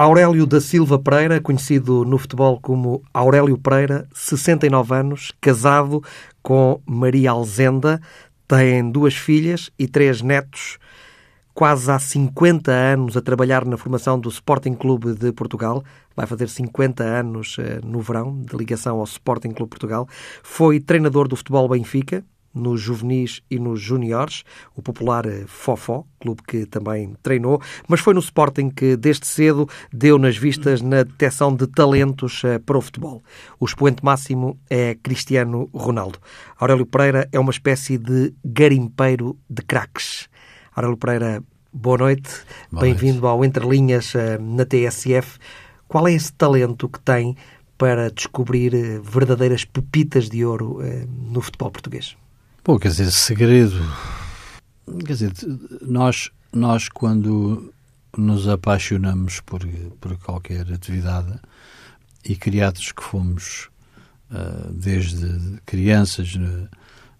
[0.00, 6.02] Aurélio da Silva Pereira, conhecido no futebol como Aurélio Pereira, 69 anos, casado
[6.42, 8.00] com Maria Alzenda,
[8.48, 10.78] tem duas filhas e três netos,
[11.52, 15.84] quase há 50 anos a trabalhar na formação do Sporting Clube de Portugal.
[16.16, 20.08] Vai fazer 50 anos eh, no verão, de ligação ao Sporting Clube Portugal.
[20.42, 24.42] Foi treinador do futebol Benfica, nos juvenis e nos juniores,
[24.74, 29.68] o popular eh, Fofó, clube que também treinou, mas foi no Sporting que desde cedo
[29.92, 33.22] deu nas vistas na detecção de talentos eh, para o futebol.
[33.58, 36.18] O expoente máximo é Cristiano Ronaldo.
[36.58, 40.28] Aurélio Pereira é uma espécie de garimpeiro de craques.
[40.74, 41.42] Aurélio Pereira,
[41.72, 42.30] boa noite,
[42.72, 45.38] bem-vindo ao Entre Linhas eh, na TSF.
[45.86, 47.36] Qual é esse talento que tem
[47.78, 50.78] para descobrir verdadeiras pepitas de ouro
[51.32, 52.14] no futebol português?
[52.70, 53.84] Bom, quer dizer, segredo.
[55.04, 55.32] Quer dizer,
[55.82, 57.74] nós, nós quando
[58.16, 59.66] nos apaixonamos por,
[60.00, 61.34] por qualquer atividade
[62.24, 63.68] e criados que fomos
[64.30, 66.68] uh, desde crianças na,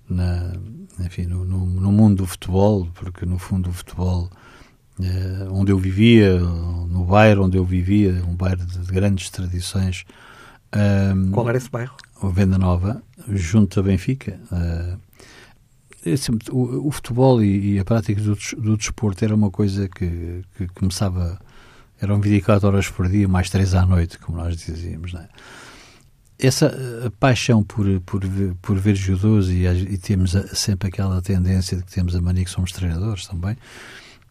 [0.08, 0.52] na
[1.04, 4.30] enfim, no, no, no, mundo do futebol, porque no fundo o futebol
[5.00, 10.04] uh, onde eu vivia, no bairro onde eu vivia, um bairro de, de grandes tradições.
[10.70, 11.96] Ah, Qual era esse bairro?
[12.22, 14.38] O Venda Nova, junto a Benfica.
[16.04, 16.14] É
[16.50, 20.66] o, o, futebol e, e, a prática do, do, desporto era uma coisa que, que
[20.68, 21.38] começava,
[22.00, 25.28] eram 24 horas por dia, mais 3 à noite, como nós dizíamos, não é?
[26.38, 28.22] Essa paixão por, por,
[28.62, 32.50] por ver judôs e, e temos sempre aquela tendência de que temos a mania que
[32.50, 33.58] somos treinadores também,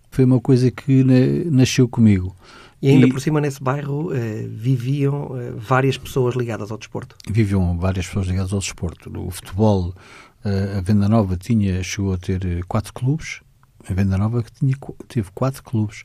[0.09, 1.03] foi uma coisa que
[1.52, 2.36] nasceu comigo.
[2.81, 7.16] E ainda e, por cima, nesse bairro, eh, viviam eh, várias pessoas ligadas ao desporto.
[7.30, 9.12] Viviam várias pessoas ligadas ao desporto.
[9.20, 9.94] O futebol,
[10.43, 13.41] a Venda Nova tinha, chegou a ter eh, quatro clubes.
[13.89, 14.75] A Venda Nova que tinha,
[15.07, 16.03] teve quatro clubes.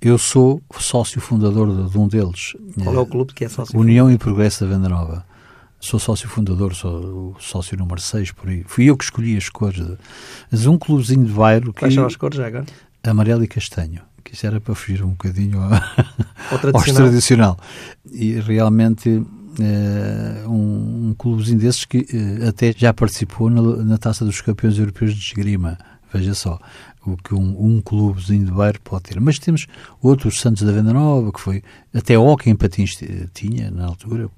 [0.00, 2.54] Eu sou sócio fundador de, um deles.
[2.82, 3.78] Qual é o clube que é sócio?
[3.78, 5.24] União e Progresso da Venda Nova.
[5.80, 8.64] Sou sócio fundador, sou o sócio número 6 por aí.
[8.66, 9.84] Fui eu que escolhi as cores.
[9.84, 9.98] De,
[10.50, 11.72] mas um clubezinho de bairro.
[11.72, 12.64] Quais são as cores já agora?
[13.02, 14.00] Amarelo e castanho.
[14.22, 15.72] Que isso era para fugir um bocadinho ao,
[16.52, 17.02] ao tradicional.
[17.02, 17.58] tradicional.
[18.10, 19.22] E realmente
[19.58, 24.78] uh, um, um clubezinho desses que uh, até já participou na, na, Taça dos Campeões
[24.78, 25.78] Europeus de Esgrima.
[26.12, 26.58] Veja só
[27.06, 29.20] o que um, um clubezinho de bairro pode ter.
[29.20, 29.66] Mas temos
[30.02, 32.98] outros, Santos da Venda Nova, que foi até Hockey em Patins
[33.32, 34.28] tinha na altura.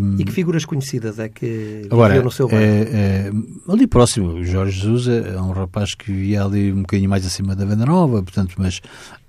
[0.00, 2.64] Um, e que figuras conhecidas é que agora, no seu bairro?
[2.64, 3.32] É, é,
[3.68, 7.24] ali próximo, o Jorge Jesus é, é um rapaz que vivia ali um bocadinho mais
[7.24, 8.80] acima da Venda Nova, portanto, mas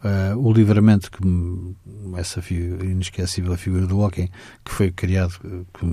[0.03, 1.19] uh, o livramento, que
[2.17, 4.29] essa figura, inesquecível figura do Hockey,
[4.65, 5.33] que foi criado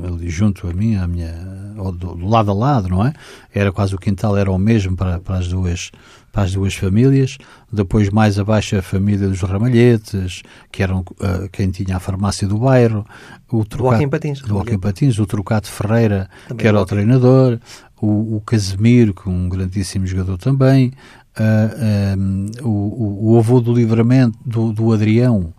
[0.06, 1.32] ali junto a mim, a minha,
[1.74, 3.12] do, do lado a lado, não é?
[3.52, 5.90] Era quase o quintal, era o mesmo para, para as duas
[6.36, 7.38] para as duas famílias,
[7.72, 12.58] depois mais abaixo a família dos Ramalhetes, que eram uh, quem tinha a farmácia do
[12.58, 13.06] bairro,
[13.50, 17.58] o trocado, do Patins, do Joaquim Patins, o Trocado Ferreira, também que era o treinador,
[17.98, 23.58] o, o Casemiro, que é um grandíssimo jogador também, uh, ah, um, o, o, avô
[23.58, 25.54] do livramento, do, do Adrião,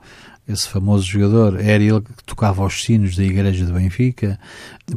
[0.47, 4.39] esse famoso jogador, era ele que tocava os sinos da igreja de Benfica.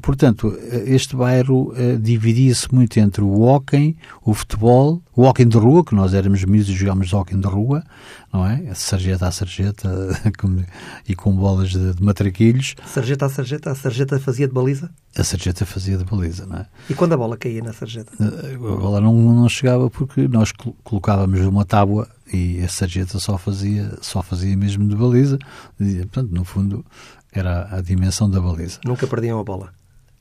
[0.00, 0.56] Portanto,
[0.87, 5.94] este bairro uh, dividia-se muito entre o hóquei, o futebol, o hóquei de rua, que
[5.94, 7.83] nós éramos miúdos e jogávamos hóquei de rua,
[8.33, 8.72] não é?
[8.75, 9.89] Sarjeta a sarjeta
[11.09, 12.77] e com bolas de, de matraquilhos.
[12.87, 14.91] Sarjeta a sarjeta, a sarjeta fazia de baliza?
[15.16, 16.66] A sarjeta fazia de baliza, não é?
[16.89, 18.12] E quando a bola caía na sarjeta?
[18.21, 20.53] Eh, a bola não, não chegava porque nós
[20.84, 25.38] colocávamos uma tábua e a sarjeta só fazia, só fazia mesmo de baliza.
[25.78, 26.84] E, portanto, no fundo,
[27.32, 28.80] era a dimensão da baliza.
[28.84, 29.72] Nunca perdiam a bola?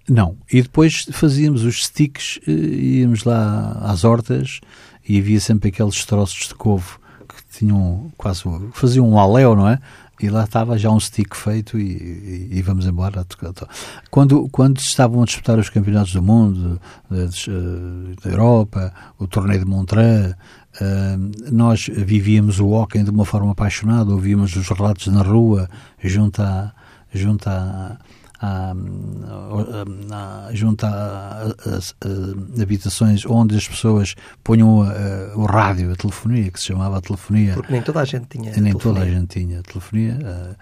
[0.07, 0.37] Não.
[0.51, 4.59] E depois fazíamos os sticks, eh, íamos lá às hortas
[5.07, 6.97] e havia sempre aqueles troços de couve
[7.27, 8.43] que tinham quase,
[8.73, 9.79] faziam um aléu, não é?
[10.19, 13.25] e lá estava já um stick feito e, e, e, vamos embora.
[14.11, 17.25] Quando, quando estavam a disputar os campeonatos do mundo, da,
[18.21, 20.35] da Europa, o torneio de Montreux,
[21.51, 25.69] Nós vivíamos o hockey de uma forma apaixonada, ouvíamos os relatos na rua,
[26.03, 26.71] junto a,
[27.13, 27.97] junto a,
[28.41, 28.73] a,
[30.11, 31.53] a, junto a,
[32.61, 34.79] habitações onde as pessoas punham
[35.35, 37.53] o rádio, a telefonia, que se chamava a telefonia.
[37.53, 38.51] Porque nem toda a gente tinha.
[38.51, 38.79] Nem telefonia.
[38.79, 40.17] toda a gente tinha telefonia.
[40.21, 40.55] Uh,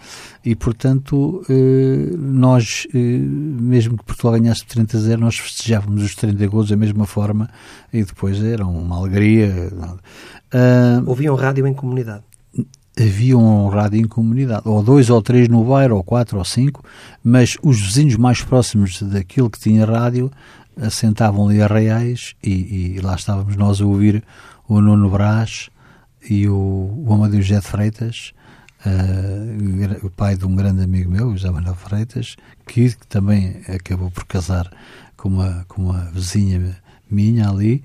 [0.43, 6.47] e, portanto, uh, nós, mesmo que Portugal ganhasse 30 a 0, nós festejávamos os 30
[6.47, 7.49] gols da mesma forma
[7.93, 9.71] e depois era uma alegria.
[11.05, 12.23] Ouviam rádio em comunidade?
[12.99, 16.83] Havia um rádio em comunidade, ou dois ou três no bairro, ou quatro ou cinco,
[17.23, 20.31] mas os vizinhos mais próximos daquele que tinha rádio
[20.79, 24.23] assentavam ali a reais e, e lá estávamos nós a ouvir
[24.67, 25.69] o Nuno Brás
[26.29, 28.33] e o, o Amadeu José de Freitas
[28.85, 32.35] uh, o pai de um grande amigo meu, José Manuel Freitas,
[32.67, 34.71] que, que também acabou por casar
[35.15, 36.77] com uma, com uma vizinha
[37.09, 37.83] minha ali,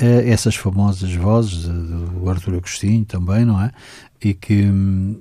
[0.00, 3.70] uh, essas famosas vozes do Arthur Agostinho também, não é?
[4.24, 4.64] E que,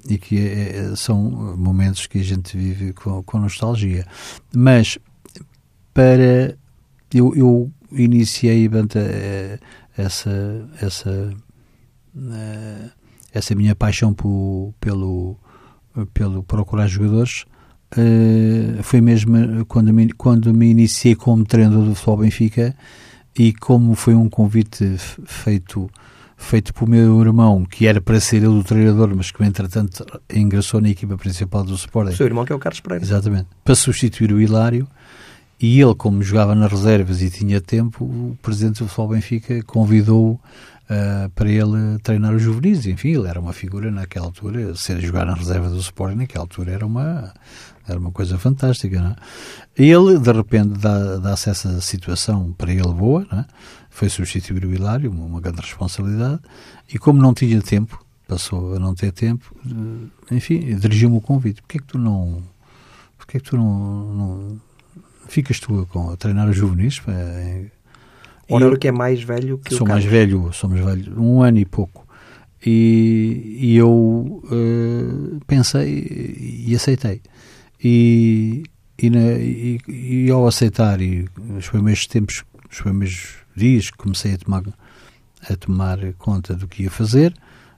[0.09, 4.05] e que é, são momentos que a gente vive com, com nostalgia.
[4.55, 4.97] Mas
[5.93, 6.57] para.
[7.13, 8.99] Eu, eu iniciei banta,
[9.95, 11.31] essa, essa,
[13.31, 15.37] essa minha paixão por, pelo,
[16.11, 17.45] pelo procurar jogadores
[18.81, 22.75] foi mesmo quando me, quando me iniciei como treinador do futebol Benfica
[23.37, 25.89] e como foi um convite feito
[26.43, 30.81] feito pelo meu irmão, que era para ser ele o treinador, mas que entretanto ingressou
[30.81, 32.13] na equipa principal do Sporting.
[32.13, 33.03] O seu irmão que é o Carlos Pereira.
[33.03, 33.47] Exatamente.
[33.63, 34.87] Para substituir o Hilário.
[35.59, 40.31] E ele, como jogava nas reservas e tinha tempo, o presidente do Futebol Benfica convidou
[40.33, 42.85] uh, para ele treinar os juvenis.
[42.85, 46.73] Enfim, ele era uma figura naquela altura, ser jogar na reserva do Sporting naquela altura
[46.73, 47.33] era uma
[47.87, 49.15] era uma coisa fantástica, não é?
[49.75, 53.45] Ele, de repente, dá, dá-se essa situação para ele boa, não é?
[53.93, 56.41] Foi substituir o Hilário, uma, uma grande responsabilidade,
[56.91, 61.61] e como não tinha tempo, passou a não ter tempo, eh, enfim, dirigiu-me o convite.
[61.61, 62.41] Porquê é que tu não...
[63.15, 64.61] Porquê é que tu não, não
[65.27, 67.01] ficas tu a treinar os juvenis?
[67.07, 67.65] É,
[68.49, 71.59] o Horário que é mais velho que sou o mais velho, somos velhos, um ano
[71.59, 72.05] e pouco.
[72.65, 73.89] E, e eu
[74.43, 77.21] uh, pensei e aceitei.
[77.81, 78.63] E,
[78.97, 84.37] e, na, e, e, ao aceitar, e nos primeiros tempos, nos primeiros dias, comecei a
[84.37, 84.63] tomar,
[85.49, 87.33] a tomar conta do que ia fazer.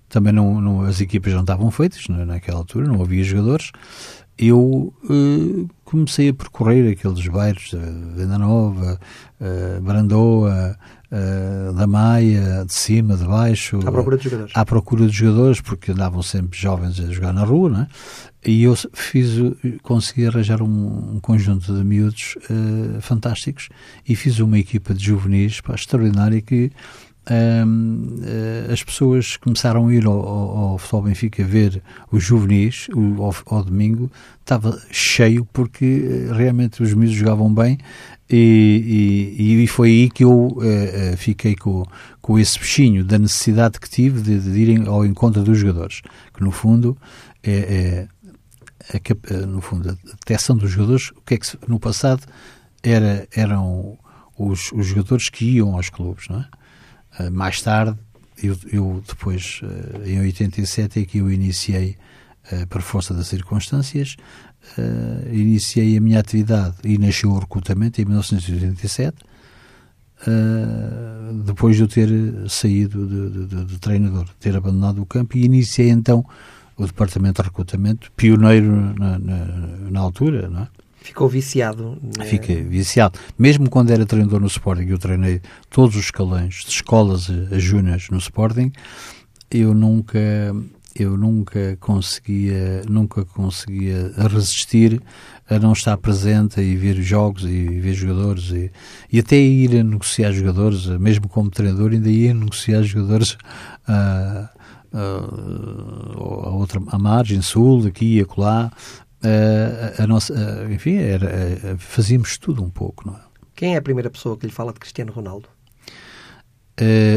[0.09, 3.71] Também não, não as equipas não estavam feitas naquela altura, não havia jogadores.
[4.37, 7.79] Eu uh, comecei a percorrer aqueles bairros, uh,
[8.15, 8.99] Venda Nova,
[9.39, 10.77] uh, Brandoa,
[11.11, 13.79] uh, da Maia, de cima, de baixo.
[13.85, 14.51] À procura de jogadores.
[14.55, 17.87] À procura de jogadores, porque andavam sempre jovens a jogar na rua, não é?
[18.45, 19.29] E eu fiz,
[19.81, 23.69] consegui arranjar um, um conjunto de miúdos uh, fantásticos
[24.07, 26.71] e fiz uma equipa de juvenis pá, extraordinária que
[27.29, 31.81] uh, as pessoas começaram a ir ao, ao, ao Futebol Benfica ver
[32.11, 37.77] os juvenis o, ao, ao, domingo, estava cheio porque realmente os miúdos jogavam bem
[38.29, 41.85] e, e, e, foi aí que eu uh, fiquei com,
[42.21, 46.01] com esse bichinho da necessidade que tive de, de ir ao encontro dos jogadores,
[46.33, 46.97] que no fundo
[47.43, 48.07] é, é
[49.47, 52.23] no fundo a detecção dos jogadores, o que é que no passado
[52.83, 53.97] era, eram
[54.37, 56.45] os, os jogadores que iam aos clubes, não é?
[57.19, 57.97] Uh, mais tarde,
[58.41, 61.97] eu, eu depois, uh, em 87, é que eu iniciei,
[62.69, 64.17] por força das circunstâncias,
[65.31, 69.25] iniciei a minha atividade e nasceu o recrutamento em 1987, uh,
[70.27, 72.09] eh, depois de eu ter
[72.49, 76.25] saído de, de, de, treinador, ter abandonado o campo e iniciei então
[76.77, 79.45] o departamento de recrutamento, pioneiro na, na,
[79.91, 80.67] na altura, não é?
[81.05, 81.99] Ficou viciado.
[82.17, 82.25] Né?
[82.25, 83.19] Fiquei viciado.
[83.37, 88.09] Mesmo quando era treinador no Sporting, eu treinei todos os escalões, de escolas a, júniores
[88.09, 88.71] no Sporting,
[89.51, 90.19] eu nunca
[90.95, 94.99] eu nunca conseguia, nunca conseguia resistir
[95.47, 98.71] a não estar presente e ver jogos e ver jogadores e,
[99.11, 103.37] e até ir a negociar jogadores, mesmo como treinador, ainda ia negociar jogadores
[103.85, 104.49] a,
[104.93, 104.99] a,
[106.47, 108.71] a outra a margem sul, aqui e acolá.
[109.23, 110.33] A, a nossa,
[110.69, 113.21] enfim, era, fazíamos tudo um pouco, não é?
[113.55, 115.47] Quem é a primeira pessoa que lhe fala de Cristiano Ronaldo?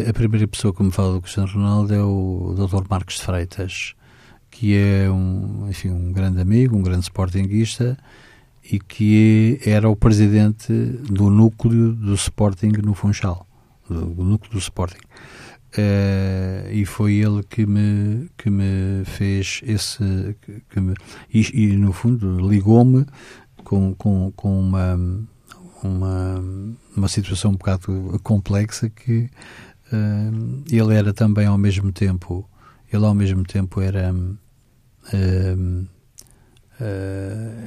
[0.08, 2.88] A primeira pessoa que me fala do Cristiano Ronaldo é o Dr.
[2.88, 3.94] Marcos de Freitas,
[4.48, 7.98] que é um, enfim, um grande amigo, um grande sportinguista
[8.70, 13.46] e que era o presidente do núcleo do Sporting no Funchal,
[13.88, 15.00] do núcleo do Sporting.
[15.76, 20.34] Uh, e foi ele que me, que me fez esse.
[20.40, 20.94] Que, que me,
[21.32, 23.04] e, e, no fundo, ligou-me
[23.64, 24.98] com, com, com uma
[25.82, 26.42] uma,
[26.96, 29.30] uma situação um bocado complexa que
[29.92, 32.48] uh, ele era também ao mesmo tempo
[32.92, 35.88] ele ao mesmo tempo era uh,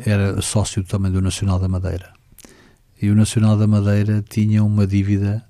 [0.05, 2.13] era sócio também do Nacional da Madeira
[3.01, 5.43] e o Nacional da Madeira tinha uma dívida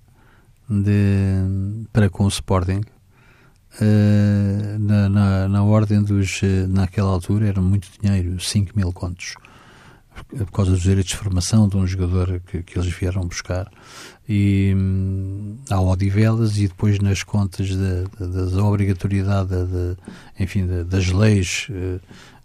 [0.72, 2.82] de, para com o Sporting
[4.80, 9.36] na, na, na, ordem dos naquela altura era muito dinheiro 5 mil contos
[10.28, 13.72] por causa dos direitos de formação de um jogador que, que eles vieram buscar
[14.28, 19.98] e hum, ao Odivelas e depois nas contas da, da, obrigatoriedade de,
[20.40, 22.00] enfim, das leis eh,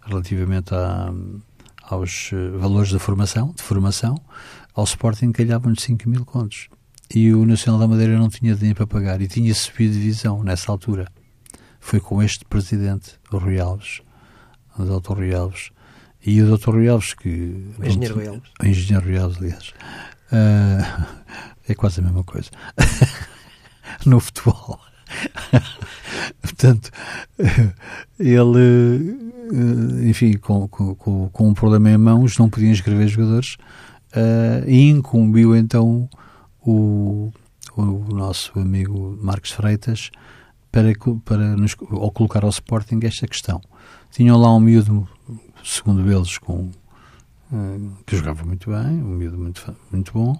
[0.05, 1.13] relativamente a,
[1.83, 4.19] aos eh, valores da formação, de formação,
[4.75, 6.67] ao Sporting calhavam-lhe 5 mil contos.
[7.13, 10.71] E o Nacional da Madeira não tinha dinheiro para pagar e tinha subido divisão nessa
[10.71, 11.07] altura.
[11.79, 14.01] Foi com este presidente, o Rui Alves,
[14.77, 15.13] o Dr.
[15.13, 15.71] Rui Alves.
[16.25, 16.71] E o Dr.
[16.71, 17.73] Rui Alves, que.
[17.79, 18.49] O engenheiro Rui Alves.
[18.61, 19.73] O engenheiro Rui Alves, aliás.
[20.31, 21.07] Uh,
[21.69, 22.49] é quase a mesma coisa.
[24.05, 24.79] no futebol.
[26.41, 26.91] Portanto,
[28.19, 29.15] ele,
[30.09, 33.55] enfim, com, com, com um problema em mãos, não podia inscrever jogadores
[34.13, 36.09] uh, e incumbiu então
[36.67, 37.31] o,
[37.77, 40.11] o nosso amigo Marcos Freitas
[40.69, 40.93] para,
[41.23, 43.61] para nos, ou colocar ao Sporting esta questão.
[44.11, 45.07] Tinham lá um miúdo,
[45.63, 46.69] segundo eles, com,
[47.51, 50.37] uh, que jogava muito bem, um miúdo muito, muito bom,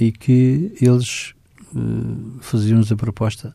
[0.00, 1.34] e que eles
[1.72, 3.54] uh, faziam-nos a proposta.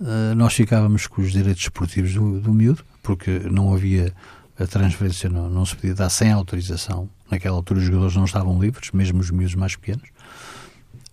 [0.00, 4.12] Uh, nós ficávamos com os direitos esportivos do, do miúdo, porque não havia
[4.58, 7.10] a transferência, não, não se podia dar sem autorização.
[7.30, 10.08] Naquela altura os jogadores não estavam livres, mesmo os miúdos mais pequenos.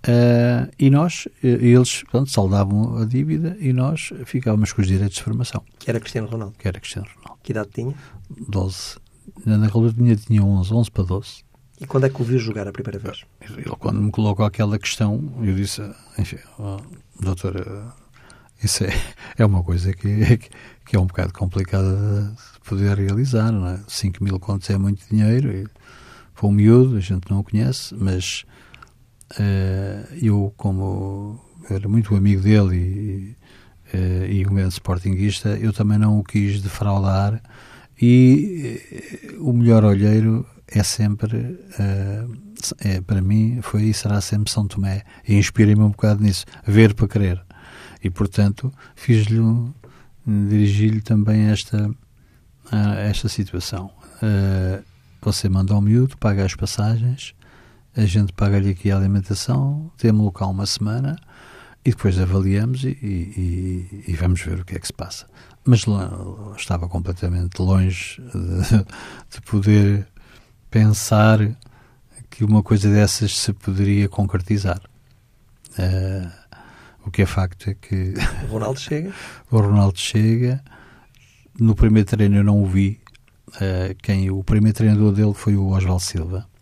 [0.05, 5.23] Uh, e nós, eles, portanto, saldavam a dívida e nós ficávamos com os direitos de
[5.23, 5.63] formação.
[5.79, 6.55] Que era Cristiano Ronaldo?
[6.57, 7.39] Que era Cristiano Ronaldo.
[7.41, 7.95] Que idade tinha?
[8.49, 8.97] 12.
[9.45, 11.43] Na altura tinha, tinha 11, 11 para 12.
[11.79, 13.25] E quando é que o viu jogar a primeira vez?
[13.41, 15.81] Ele, quando me colocou aquela questão, eu disse,
[16.17, 16.77] enfim, oh,
[17.19, 17.93] doutor,
[18.61, 18.89] isso é,
[19.37, 20.37] é uma coisa que,
[20.85, 23.79] que é um bocado complicada de poder realizar, não é?
[23.87, 25.67] 5 mil contos é muito dinheiro, e,
[26.33, 28.45] foi um miúdo, a gente não o conhece, mas
[30.21, 32.75] eu, como era muito amigo dele
[33.93, 37.41] e, uh, e um grande sportinguista, eu também não o quis defraudar
[38.01, 38.81] e
[39.39, 41.59] uh, o melhor olheiro é sempre,
[42.79, 46.95] é, para mim, foi e será sempre São Tomé e inspirei-me um bocado nisso, ver
[46.95, 47.45] para querer
[48.03, 49.39] e portanto fiz-lhe,
[50.25, 51.91] dirigi-lhe também esta,
[53.07, 53.91] esta situação.
[55.21, 57.35] você manda ao miúdo, paga as passagens
[57.95, 61.15] a gente paga-lhe aqui a alimentação, temos local uma semana
[61.85, 65.27] e depois avaliamos e, e, e, vamos ver o que é que se passa.
[65.63, 65.85] Mas
[66.57, 68.77] estava completamente longe de,
[69.29, 70.07] de poder
[70.71, 71.39] pensar
[72.29, 74.81] que uma coisa dessas se poderia concretizar.
[75.77, 76.31] Uh,
[77.05, 78.13] o que é facto é que.
[78.49, 79.13] O Ronaldo chega.
[79.51, 80.63] o Ronaldo chega.
[81.59, 82.99] No primeiro treino eu não o vi.
[83.49, 86.52] Uh, quem, o primeiro treinador dele foi o Oswaldo Silva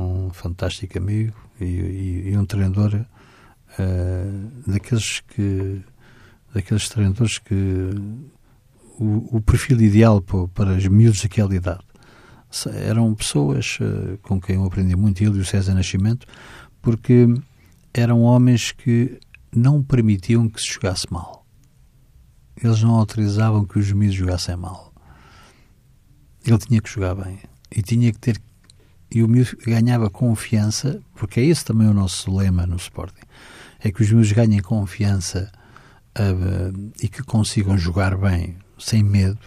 [0.00, 5.82] um fantástico amigo e, e, e um treinador uh, daqueles que
[6.54, 7.90] daqueles treinadores que
[8.98, 11.88] o, o perfil ideal para, para os miúdos daquela idade
[12.74, 16.26] eram pessoas uh, com quem eu aprendi muito, ele e o César Nascimento,
[16.80, 17.26] porque
[17.92, 19.18] eram homens que
[19.54, 21.46] não permitiam que se jogasse mal.
[22.62, 24.92] Eles não autorizavam que os miúdos jogassem mal.
[26.44, 27.38] Ele tinha que jogar bem
[27.70, 28.40] e tinha que ter
[29.10, 33.26] e o miúdo ganhava confiança, porque é esse também o nosso lema no Sporting,
[33.80, 35.50] é que os miúdos ganhem confiança
[36.18, 39.38] uh, e que consigam jogar bem, sem medo.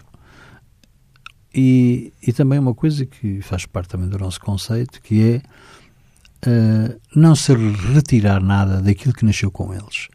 [1.54, 5.42] E, e também uma coisa que faz parte também do nosso conceito, que
[6.42, 10.08] é uh, não se retirar nada daquilo que nasceu com eles.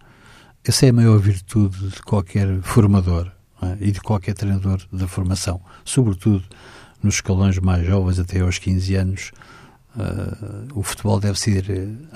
[0.63, 3.77] Essa é a maior virtude de qualquer formador é?
[3.79, 6.43] e de qualquer treinador da formação, sobretudo
[7.01, 9.31] nos escalões mais jovens, até aos 15 anos,
[9.95, 11.65] uh, o futebol deve ser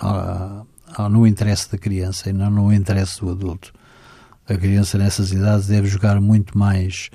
[0.03, 3.73] uh, no interesse da criança e não no interesse do adulto.
[4.47, 7.09] A criança nessas idades deve jogar muito mais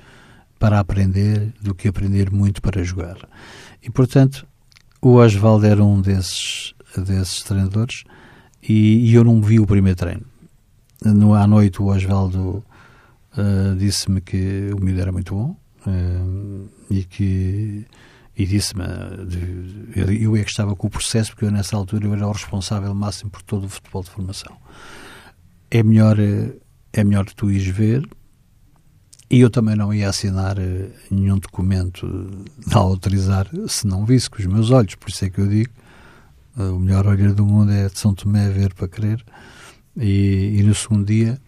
[0.57, 3.17] para aprender do que aprender muito para jogar.
[3.81, 4.47] E, portanto,
[5.01, 8.03] o Osvaldo era um desses, desses treinadores
[8.67, 10.25] e, e eu não vi o primeiro treino.
[11.03, 12.63] No, à noite, o Osvaldo
[13.37, 15.55] uh, disse-me que o miúdo era muito bom,
[16.89, 17.85] E que
[18.35, 18.83] e disse-me
[20.21, 22.93] eu é que estava com o processo porque eu nessa altura eu era o responsável
[22.93, 24.55] máximo por todo o futebol de formação.
[25.71, 28.07] É melhor é melhor tu ires ver
[29.29, 32.07] e eu também não ia assinar eh, nenhum documento
[32.71, 34.95] a autorizar se não visse com os meus olhos.
[34.95, 35.71] Por isso é que eu digo
[36.57, 39.23] eh, o melhor olhar do mundo é de São Tomé ver para querer
[39.95, 41.41] e, e no segundo dia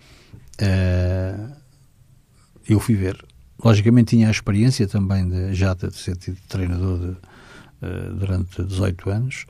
[0.62, 1.56] uh,
[2.68, 3.24] eu fui ver
[3.64, 9.10] logicamente tinha a experiência também de, já de ser tido treinador de, uh, durante 18
[9.10, 9.46] anos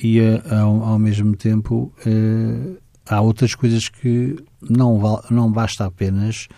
[0.00, 5.84] e uh, ao, ao, mesmo tempo uh, há outras coisas que não, val, não basta
[5.84, 6.48] apenas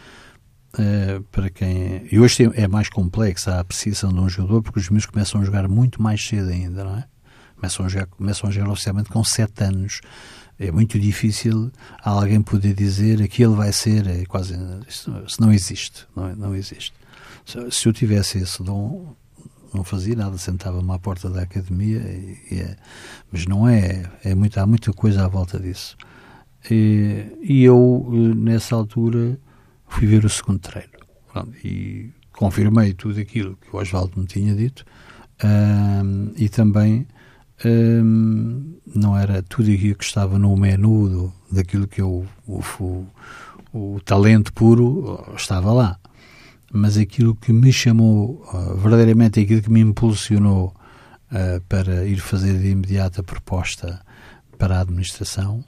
[1.32, 2.06] para quem...
[2.12, 5.44] E hoje é mais complexa a apreciação de um jogador porque os meus começam a
[5.44, 7.04] jogar muito mais cedo ainda, não é?
[7.56, 10.00] Começam a jogar, começam a jogar oficialmente com 7 anos
[10.60, 11.72] é muito difícil
[12.04, 14.54] alguém poder dizer que ele vai ser, é quase,
[14.86, 16.92] isso, não existe, não, é, não existe.
[17.70, 19.16] Se, eu tivesse esse dom,
[19.72, 22.76] não fazia nada, sentava-me à porta da academia, e, e é,
[23.32, 25.96] mas não é, é muito, há muita coisa à volta disso.
[26.70, 29.40] E, e eu, nessa altura,
[29.88, 30.90] fui ver o segundo treino.
[31.64, 34.84] E confirmei tudo aquilo que o Osvaldo me tinha dito
[36.36, 37.06] e também
[37.64, 43.06] um, não era tudo aquilo que estava no menu do, daquilo que eu, o, o,
[43.72, 45.98] o, talento puro estava lá.
[46.72, 48.44] Mas aquilo que me chamou,
[48.76, 50.74] verdadeiramente aquilo que me impulsionou
[51.32, 54.00] uh, para ir fazer de imediato a proposta
[54.56, 55.64] para a administração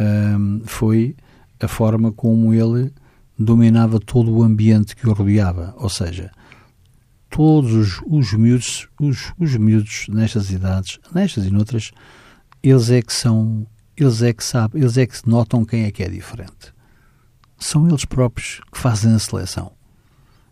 [0.00, 1.14] um, foi
[1.60, 2.92] a forma como ele
[3.38, 5.74] dominava todo o ambiente que o rodeava.
[5.78, 6.32] Ou seja,
[7.32, 11.90] todos os, os miúdos, os, os miúdos nestas idades, nestas e noutras,
[12.62, 16.02] eles é que são, eles é que sabem, eles é que notam quem é que
[16.02, 16.72] é diferente.
[17.58, 19.72] São eles próprios que fazem a seleção.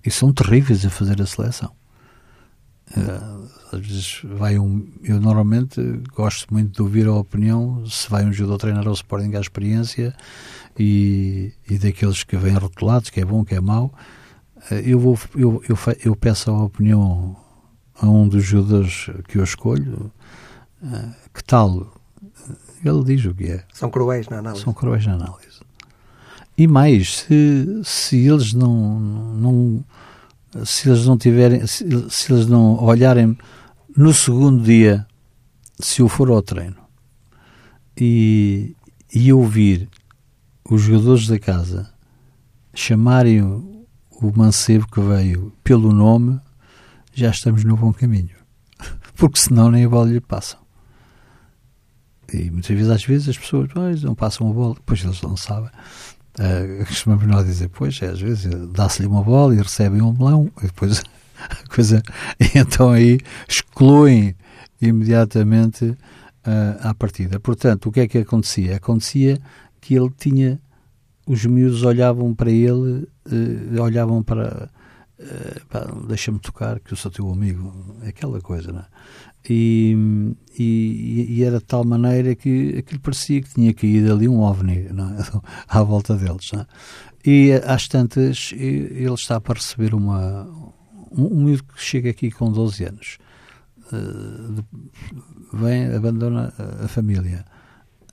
[0.04, 1.70] E são terríveis a fazer a seleção.
[2.96, 4.90] Uh, às vezes vai um.
[5.04, 5.80] Eu normalmente
[6.14, 10.16] gosto muito de ouvir a opinião se vai um jogador treinar ao Sporting à experiência
[10.78, 14.19] e, e daqueles que vêm rotulados, que é bom, que é mau eh,
[14.70, 17.36] eu, vou, eu, eu, eu peço a opinião
[18.00, 20.10] a um dos jogadores que eu escolho,
[20.82, 21.92] eh, que tal?
[22.84, 23.64] Ele diz o que é.
[23.72, 24.64] São cruéis na análise.
[24.64, 25.60] São cruéis na análise.
[26.56, 29.84] E mais, se, se eles não, não
[30.64, 33.36] se eles não tiverem, se, se eles não olharem
[33.96, 35.06] no segundo dia,
[35.78, 36.76] se eu for ao treino
[37.98, 38.74] e,
[39.14, 39.88] e ouvir
[40.68, 41.92] os jogadores da casa
[42.74, 43.79] chamarem
[44.20, 46.40] o mancebo que veio pelo nome,
[47.12, 48.36] já estamos no bom caminho.
[49.16, 50.60] Porque senão nem a bola lhe passam.
[52.32, 55.36] E muitas vezes, às vezes, as pessoas pois, não passam a bola, pois eles não
[55.36, 55.70] sabem.
[56.38, 60.50] Uh, costumamos nós dizer, pois, é, às vezes dá-se-lhe uma bola e recebem um melão,
[60.58, 61.02] e depois
[61.36, 62.02] a coisa.
[62.38, 64.36] E então aí excluem
[64.80, 67.40] imediatamente uh, à partida.
[67.40, 68.76] Portanto, o que é que acontecia?
[68.76, 69.40] Acontecia
[69.80, 70.60] que ele tinha
[71.26, 74.70] os miúdos olhavam para ele, uh, olhavam para.
[75.18, 78.86] Uh, deixa-me tocar que eu sou teu amigo, aquela coisa, não é?
[79.48, 79.96] E,
[80.58, 84.86] e, e, era de tal maneira que aquilo parecia que tinha caído ali um ovni
[84.86, 84.90] é?
[85.68, 86.50] à volta deles.
[86.54, 86.66] É?
[87.24, 90.44] E às tantas, ele está para receber uma.
[91.12, 93.18] Um, miúdo que chega aqui com 12 anos,
[93.92, 94.64] uh,
[95.52, 97.44] vem, abandona a família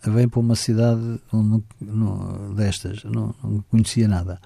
[0.05, 4.39] vem para uma cidade não, destas, não, não, conhecia nada.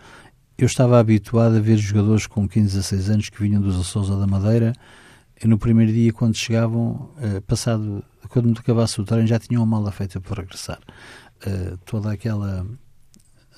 [0.61, 4.27] Eu estava habituado a ver jogadores com 15, 16 anos que vinham dos Açores da
[4.27, 4.73] Madeira
[5.43, 9.79] e no primeiro dia, quando chegavam, eh, passado, quando acabasse o treino, já tinham uma
[9.79, 10.79] mala feita para regressar.
[11.43, 12.63] Eh, toda aquela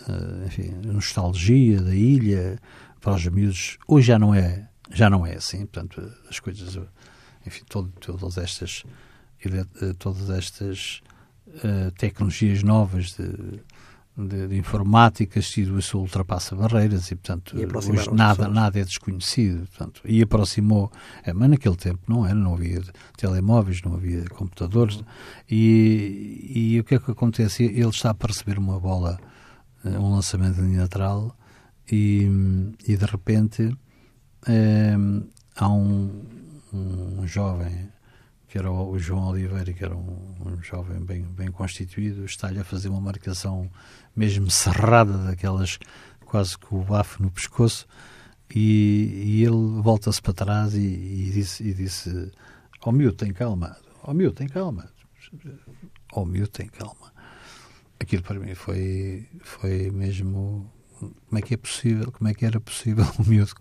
[0.07, 2.57] eh, enfim, nostalgia da ilha
[3.01, 6.79] para os miúdos, hoje já não é, já não é assim, portanto, as coisas,
[7.45, 8.85] enfim, todo, todas estas
[9.99, 11.01] todas estas
[11.97, 13.59] tecnologias novas de,
[14.15, 19.67] de, de, informática, tudo isso ultrapassa barreiras e, portanto, e hoje nada, nada é desconhecido.
[19.67, 20.91] Portanto, e aproximou,
[21.23, 22.82] é, mas naquele tempo não era, não havia
[23.17, 24.97] telemóveis, não havia computadores.
[24.97, 25.06] Uhum.
[25.49, 27.63] E, e o que é que acontece?
[27.63, 29.19] Ele está para receber uma bola,
[29.84, 31.36] eh, um lançamento de linha lateral,
[31.91, 32.30] e,
[32.88, 33.76] e de repente
[34.47, 34.93] é,
[35.56, 36.23] há um,
[36.71, 37.91] um jovem
[38.54, 42.63] que era o João Oliveira, que era um, um jovem bem, bem constituído, está-lhe a
[42.63, 43.67] fazer uma marcação
[44.15, 45.80] mesmo cerrada, daquelas
[46.26, 47.86] quase com o bafo no pescoço,
[48.54, 52.32] e, e ele volta-se para trás e, e disse, e disse
[52.86, 54.89] oh, miúdo, tem calma, oh, miúdo, tem calma,
[56.12, 57.13] oh, miúdo, tem calma.
[57.99, 62.60] Aquilo para mim foi, foi mesmo, como é que é possível, como é que era
[62.60, 63.54] possível o miúdo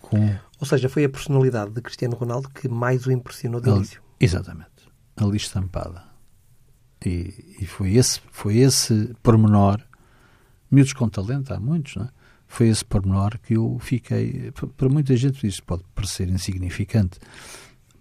[0.00, 0.36] com...
[0.58, 4.02] Ou seja, foi a personalidade de Cristiano Ronaldo que mais o impressionou de início.
[4.18, 4.70] Exatamente.
[5.16, 6.15] Ali estampada.
[7.04, 9.80] E, e, foi esse foi esse pormenor,
[10.70, 12.08] miúdos com talento, há muitos, não é?
[12.48, 14.52] Foi esse pormenor que eu fiquei.
[14.76, 17.18] Para muita gente isso pode parecer insignificante.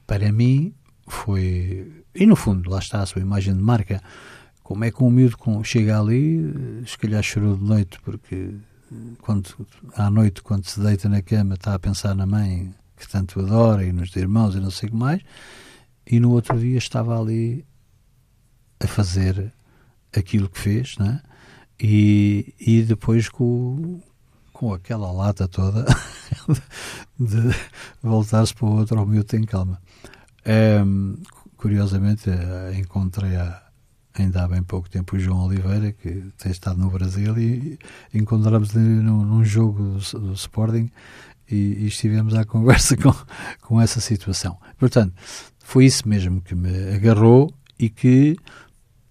[0.06, 0.74] Para mim
[1.08, 2.04] foi.
[2.14, 4.02] E no fundo, lá está a sua imagem de marca.
[4.64, 8.56] Como é que um miúdo chega ali, se calhar chorou de noite porque
[9.22, 13.40] quando, à noite, quando se deita na cama, está a pensar na mãe que tanto
[13.40, 15.22] adora e nos irmãos e não sei o que mais,
[16.06, 17.66] e no outro dia estava ali
[18.80, 19.54] a fazer
[20.14, 21.22] aquilo que fez, né?
[21.80, 24.00] e, e depois com,
[24.54, 25.86] com aquela lata toda
[27.20, 27.56] de
[28.02, 29.82] voltar-se para o outro ao meu tem calma.
[30.86, 31.18] Um,
[31.58, 33.32] curiosamente, eh, encontrei
[34.14, 37.80] ainda há bem pouco tempo o João Oliveira, que tem estado no Brasil, e
[38.14, 40.90] encontramos num, num jogo do, do Sporting
[41.50, 43.14] e, e, estivemos à conversa com,
[43.62, 44.58] com essa situação.
[44.78, 45.14] Portanto,
[45.60, 48.38] foi isso mesmo que me agarrou e que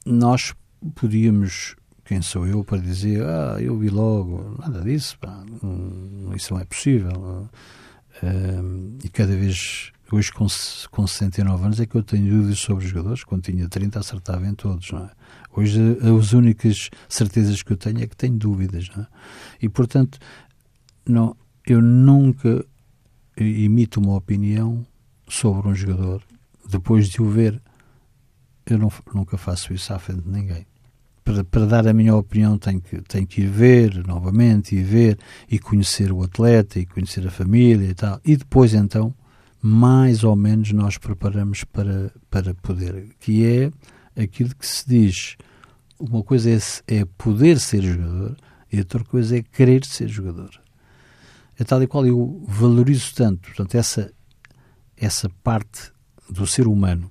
[0.04, 0.54] nós
[0.94, 5.44] podíamos, quem sou eu para dizer, ah, eu vi logo, nada disso, pá,
[6.34, 7.48] isso não é possível.
[9.02, 10.46] E cada vez, hoje com,
[10.90, 13.24] com 69 anos, é que eu tenho dúvidas sobre os jogadores.
[13.24, 15.10] Quando tinha 30, acertava em todos, não é?
[15.56, 15.80] Hoje,
[16.18, 19.06] as únicas certezas que eu tenho é que tenho dúvidas, não é?
[19.62, 20.18] E, portanto,
[21.06, 21.36] não,
[21.66, 22.64] eu nunca
[23.36, 24.86] emito uma opinião
[25.28, 26.22] sobre um jogador
[26.68, 27.60] depois de o ver.
[28.66, 30.66] Eu não, nunca faço isso à frente de ninguém
[31.24, 35.18] para, para dar a minha opinião tenho que, tenho que ir ver novamente e ver
[35.50, 38.20] e conhecer o atleta e conhecer a família e tal.
[38.24, 39.14] E depois então,
[39.60, 45.36] mais ou menos nós preparamos para, para poder, que é aquilo que se diz.
[45.98, 48.36] Uma coisa é, é poder ser jogador
[48.70, 50.50] e outra coisa é querer ser jogador.
[51.58, 54.12] É tal e qual eu valorizo tanto, portanto, essa,
[54.96, 55.92] essa parte
[56.28, 57.10] do ser humano,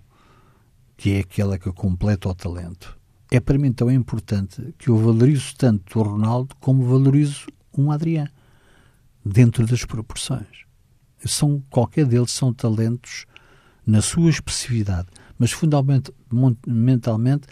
[1.04, 2.98] que é aquela que completa o talento
[3.30, 8.30] é para mim tão importante que eu valorizo tanto o Ronaldo como valorizo um Adriano,
[9.26, 10.64] dentro das proporções.
[11.26, 13.26] São, qualquer deles são talentos
[13.86, 17.48] na sua expressividade, mas fundamentalmente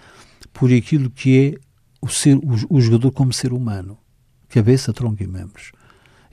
[0.54, 1.60] por aquilo que é
[2.02, 3.98] o, ser, o, o jogador como ser humano,
[4.48, 5.74] cabeça, tronco e membros.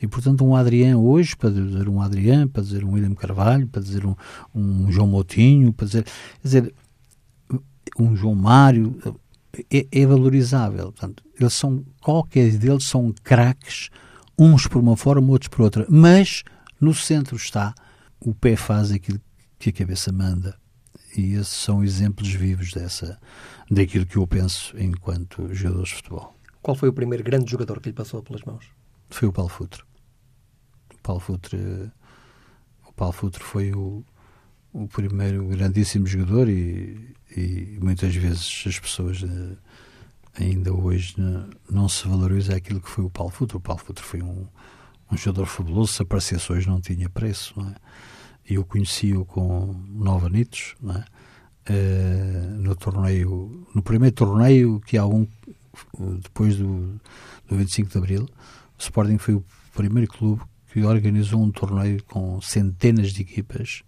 [0.01, 3.83] E, portanto, um Adriano hoje, para dizer um Adriano, para dizer um William Carvalho, para
[3.83, 4.15] dizer um,
[4.55, 6.07] um João Moutinho, para dizer,
[6.45, 6.73] dizer
[7.99, 8.99] um João Mário,
[9.71, 10.93] é, é, valorizável.
[10.93, 13.91] Portanto, eles são, qualquer deles são craques,
[14.39, 15.87] uns por uma forma, outros por outra.
[15.89, 16.43] Mas
[16.81, 17.75] no centro está
[18.21, 19.21] o pé faz aquilo
[19.59, 20.59] que a cabeça manda.
[21.17, 23.19] E esses são exemplos vivos dessa,
[23.71, 26.37] daquilo que eu penso enquanto jogador de futebol.
[26.63, 28.67] Qual foi o primeiro grande jogador que lhe passou pelas mãos?
[29.09, 29.83] Foi o Paulo Futre.
[30.95, 31.59] O Paulo Futre,
[32.87, 34.05] o Paulo Futre foi o,
[34.85, 39.57] o primeiro grandíssimo jogador e, e muitas vezes as pessoas uh,
[40.39, 43.57] ainda hoje uh, não se valoriza aquilo que foi o Paulo Futre.
[43.57, 44.47] O Paulo Futre foi um,
[45.11, 47.75] um jogador fabuloso, se aparecesse hoje não tinha preço, não é?
[48.49, 51.19] Eu conheci-o com nove anitos, é?
[51.71, 55.27] Uh, no torneio, no primeiro torneio que há um
[56.23, 56.99] depois do,
[57.47, 62.41] do 25 de Abril, o Sporting foi o primeiro clube que organizou um torneio com
[62.41, 63.83] centenas de equipas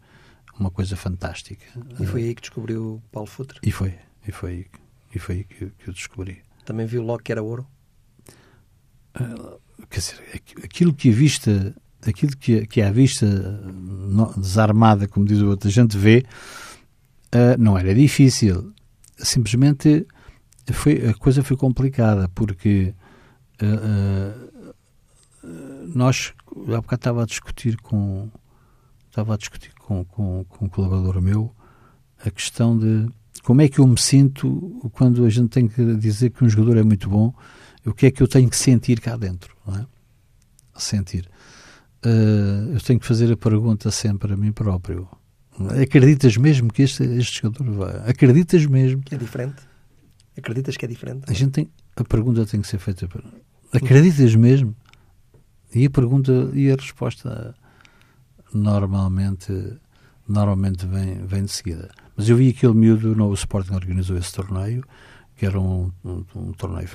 [0.61, 1.65] uma coisa fantástica.
[1.99, 3.59] E foi aí que descobriu Paulo Futre?
[3.63, 4.67] E foi, e foi
[5.15, 6.43] e foi aí que, que eu descobri.
[6.65, 7.67] Também viu logo que era ouro?
[9.19, 10.21] Uh, quer dizer,
[10.63, 11.75] aquilo que a vista,
[12.07, 13.27] aquilo que, que à vista
[14.37, 16.25] desarmada, como diz o outro, a gente vê,
[17.35, 18.73] uh, não era difícil.
[19.17, 20.07] Simplesmente
[20.73, 22.95] foi, a coisa foi complicada, porque
[23.61, 24.51] uh,
[25.93, 26.33] nós,
[26.69, 28.31] há bocado estava a discutir com
[29.09, 31.53] estava a discutir com, com, com um colaborador meu
[32.25, 33.09] a questão de
[33.43, 36.77] como é que eu me sinto quando a gente tem que dizer que um jogador
[36.77, 37.35] é muito bom,
[37.85, 39.87] o que é que eu tenho que sentir cá dentro, não é?
[40.77, 41.29] Sentir.
[42.05, 45.09] Uh, eu tenho que fazer a pergunta sempre a mim próprio.
[45.83, 48.11] Acreditas mesmo que este, este jogador vai?
[48.11, 49.03] Acreditas mesmo?
[49.03, 49.63] Que é diferente?
[50.37, 51.25] Acreditas que é diferente?
[51.27, 53.09] A gente tem, a pergunta tem que ser feita.
[53.73, 54.75] Acreditas mesmo?
[55.75, 57.55] E a pergunta e a resposta
[58.53, 59.79] normalmente,
[60.29, 61.91] normalmente vem, vem de seguida.
[62.17, 64.85] Mas eu vi aquele miúdo, no Sporting organizou esse torneio,
[65.37, 66.89] que era um, um, um torneio,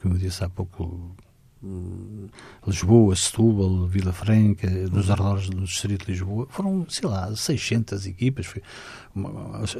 [0.00, 1.14] como eu disse há pouco,
[2.66, 8.52] Lisboa, Setúbal, Vila Franca, nos arredores do Distrito de Lisboa, foram, sei lá, 600 equipas.
[9.14, 9.76] Uma, as,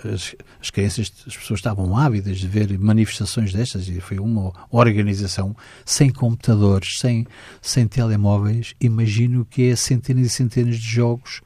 [0.60, 6.10] as, crianças, as pessoas estavam ávidas de ver manifestações destas e foi uma organização sem
[6.10, 7.26] computadores, sem,
[7.62, 8.74] sem telemóveis.
[8.78, 11.40] Imagino que é centenas e centenas de jogos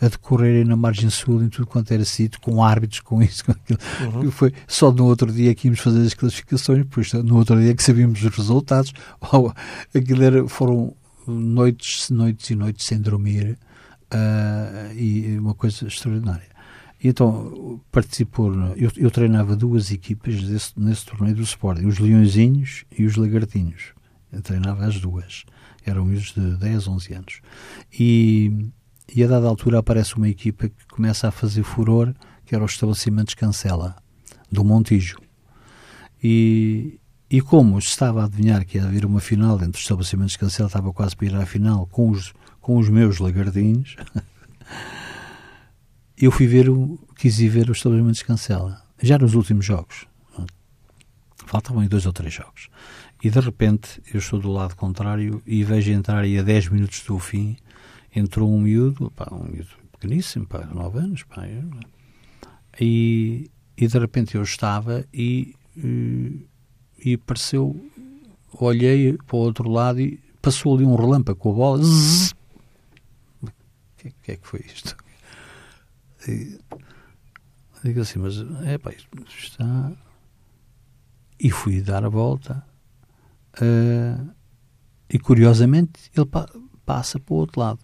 [0.00, 3.52] a decorrerem na margem sul em tudo quanto era sítio, com árbitros, com isso, com
[3.52, 3.78] aquilo.
[4.14, 4.30] Uhum.
[4.30, 7.82] Foi só no outro dia que íamos fazer as classificações, depois no outro dia que
[7.82, 8.92] sabíamos os resultados.
[9.30, 9.52] Oh,
[9.94, 10.94] aquilo era, foram
[11.26, 13.58] noites, noites e noites sem dormir
[14.12, 16.48] uh, e uma coisa extraordinária.
[17.02, 23.04] Então, participou, eu, eu treinava duas equipas desse, nesse torneio do Sporting, os Leõezinhos e
[23.04, 23.92] os Lagartinhos.
[24.32, 25.44] Eu treinava as duas.
[25.86, 27.40] Eram os de 10, 11 anos.
[27.98, 28.70] E,
[29.14, 32.66] e a dada altura aparece uma equipa que começa a fazer furor, que era o
[32.66, 33.96] estabelecimento Cancela,
[34.50, 35.18] do Montijo.
[36.22, 40.68] E, e como estava a adivinhar que ia haver uma final entre os estabelecimentos Cancela,
[40.68, 43.96] estava quase para ir à final com os, com os meus lagardinhos,
[46.16, 50.06] eu fui ver, o, quis ir ver os estabelecimentos Cancela, já nos últimos jogos.
[51.46, 52.68] Faltavam aí dois ou três jogos.
[53.22, 57.02] E de repente eu estou do lado contrário e vejo entrar aí a 10 minutos
[57.02, 57.56] do fim
[58.14, 61.44] entrou um miúdo, pá, um miúdo pequeníssimo, pá, 9 anos, pá,
[62.80, 66.46] e, e de repente eu estava e, e,
[67.04, 67.78] e apareceu,
[68.52, 71.82] olhei para o outro lado e passou ali um relâmpago com a bola.
[71.82, 72.34] Zzz.
[73.42, 73.50] O
[73.96, 74.96] que, que é que foi isto?
[76.28, 76.58] E,
[77.82, 79.92] digo assim, mas é pá, isto está.
[81.40, 82.64] E fui dar a volta.
[83.60, 84.30] Uh,
[85.10, 86.48] e curiosamente ele pa
[86.84, 87.80] passa para o outro lado.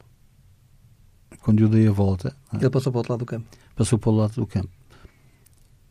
[1.45, 2.35] Quando eu dei a volta.
[2.55, 3.47] Ele passou para o outro lado do campo.
[3.77, 4.71] Passou para o lado do campo.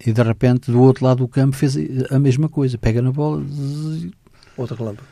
[0.04, 1.76] E de repente, do outro lado do campo, fez
[2.10, 2.76] a mesma coisa.
[2.76, 3.44] Pega na bola.
[3.44, 4.12] Zzz,
[4.58, 5.08] Outro relâmpago.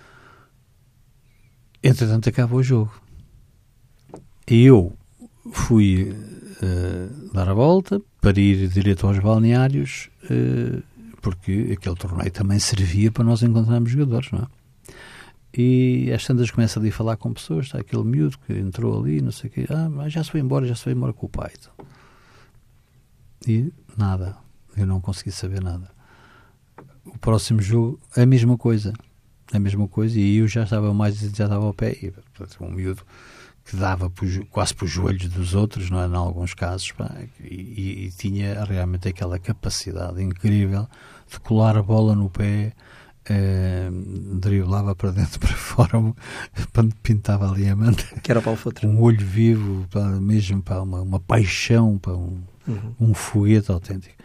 [1.84, 2.92] Entretanto, acaba o jogo.
[4.50, 4.92] E eu
[5.52, 10.82] fui uh, dar a volta para ir direto aos balneários, uh,
[11.22, 14.61] porque aquele torneio também servia para nós encontrarmos jogadores, não é?
[15.58, 19.22] E às tantas começa ali a falar com pessoas, está aquele miúdo que entrou ali,
[19.22, 21.26] não sei o quê, ah, mas já se foi embora, já se foi embora com
[21.26, 21.52] o pai.
[21.60, 21.86] Então.
[23.48, 24.38] E nada,
[24.78, 25.90] eu não consegui saber nada.
[27.06, 28.94] O próximo jogo, a mesma coisa
[29.54, 32.72] a mesma coisa, e eu já estava mais, já estava ao pé, e, portanto, um
[32.72, 33.04] miúdo
[33.64, 36.08] que dava por, quase para os joelhos dos outros, não é?
[36.08, 40.88] em alguns casos, pá, e, e, tinha realmente aquela capacidade incrível
[41.30, 42.74] de colar a bola no pé,
[43.30, 43.90] eh,
[44.40, 45.92] driblava para dentro para fora,
[46.74, 48.04] quando pintava ali a manta.
[48.22, 48.88] Que era o Paulo Futre.
[48.88, 52.96] Um olho vivo, pá, mesmo para uma, uma paixão, para um, uhum.
[53.00, 54.16] um foguete autêntico.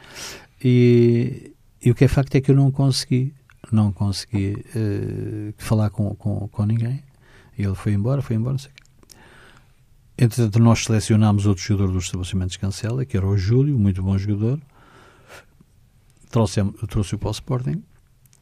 [0.63, 3.35] E, e o que é facto é que eu não consegui
[3.73, 7.03] não consegui uh, falar com, com, com ninguém.
[7.59, 8.73] Ele foi embora, foi embora, não sei.
[10.19, 14.17] Entretanto, nós selecionámos outro jogador do estabelecimento de Cancela, que era o Júlio, muito bom
[14.17, 14.61] jogador.
[16.31, 17.83] Trouxe-o trouxe para o Sporting.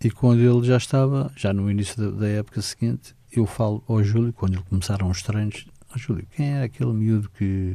[0.05, 4.05] E quando ele já estava, já no início da, da, época seguinte, eu falo ao
[4.05, 7.75] Júlio, quando ele começaram os treinos, oh, Júlio, quem era aquele miúdo que...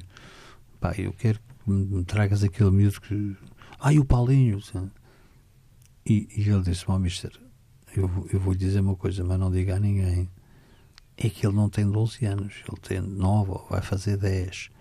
[0.79, 3.35] Pá, eu quero que me tragas aquele miúdo que...
[3.79, 4.61] Ah, e o Paulinho...
[6.05, 7.31] E, e ele disse: Bom, mister,
[7.95, 10.29] eu, eu vou dizer uma coisa, mas não diga a ninguém.
[11.17, 14.71] É que ele não tem 12 anos, ele tem 9 ou vai fazer 10.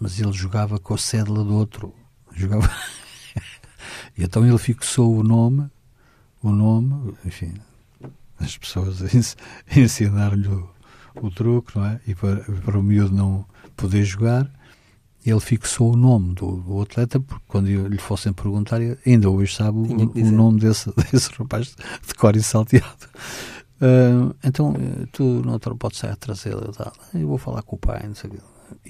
[0.00, 1.94] Mas ele jogava com a cédula do outro.
[2.34, 2.70] Jogava.
[4.16, 5.70] e então ele fixou o nome,
[6.48, 7.54] o nome, enfim,
[8.38, 9.00] as pessoas
[9.74, 10.68] ensinaram-lhe o,
[11.20, 12.00] o truque, não é?
[12.06, 13.44] E para, para o miúdo não
[13.76, 14.50] poder jogar
[15.24, 19.78] ele fixou o nome do, do, atleta, porque quando lhe fossem perguntar, ainda hoje sabe
[19.78, 21.74] o, o nome desse, desse rapaz
[22.06, 23.08] de cor e salteado.
[23.80, 24.74] Uh, então,
[25.12, 26.92] tu não podes sair a trazê-lo, tá?
[27.14, 28.40] eu vou falar com o pai, não sei o quê.